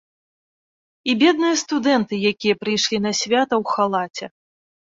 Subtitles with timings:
[1.11, 4.25] І бедныя студэнты, якія прыйшлі на свята ў халаце.